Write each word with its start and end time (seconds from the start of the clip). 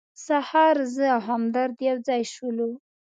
سهار 0.25 0.77
زه 0.95 1.05
او 1.15 1.21
همدرد 1.29 1.75
یو 1.87 1.97
ځای 2.07 2.21
شولو. 2.33 2.69